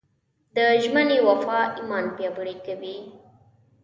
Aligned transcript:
د 0.55 0.57
ژمنې 0.83 1.19
وفا 1.27 1.59
ایمان 1.77 2.05
پیاوړی 2.15 2.55
کوي. 2.65 2.97